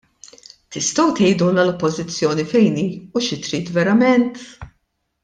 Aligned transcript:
Tistgħu 0.75 1.03
tgħidulna 1.19 1.65
l-Oppożizzjoni 1.65 2.47
fejn 2.57 2.81
hi 2.85 2.89
u 3.17 3.23
xi 3.27 3.39
trid 3.45 3.71
verament? 3.77 4.41